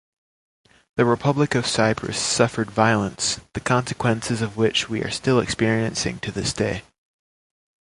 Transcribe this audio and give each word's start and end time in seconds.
The 0.95 1.05
Republic 1.05 1.53
of 1.53 1.67
Cyprus 1.67 2.19
suffered 2.19 2.71
violence, 2.71 3.39
the 3.53 3.59
consequences 3.59 4.41
of 4.41 4.57
which 4.57 4.89
we 4.89 5.03
are 5.03 5.11
still 5.11 5.39
experiencing 5.39 6.17
to 6.21 6.31
this 6.31 6.53
day. 6.53 6.81